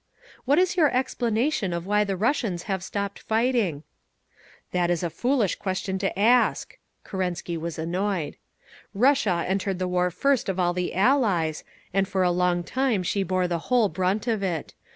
"What 0.45 0.57
is 0.57 0.77
your 0.77 0.89
explanation 0.89 1.73
of 1.73 1.85
why 1.85 2.03
the 2.03 2.17
Russians 2.17 2.63
have 2.63 2.83
stopped 2.83 3.19
fighting?" 3.19 3.83
"That 4.71 4.89
is 4.89 5.03
a 5.03 5.11
foolish 5.11 5.53
question 5.57 5.99
to 5.99 6.17
ask." 6.17 6.79
Kerensky 7.03 7.55
was 7.55 7.77
annoyed. 7.77 8.37
"Russia 8.95 9.45
entered 9.47 9.77
the 9.77 9.87
war 9.87 10.09
first 10.09 10.49
of 10.49 10.59
all 10.59 10.73
the 10.73 10.95
Allies, 10.95 11.63
and 11.93 12.07
for 12.07 12.23
a 12.23 12.31
long 12.31 12.63
time 12.63 13.03
she 13.03 13.21
bore 13.21 13.47
the 13.47 13.59
whole 13.69 13.89
brunt 13.89 14.25
of 14.25 14.41
it. 14.41 14.73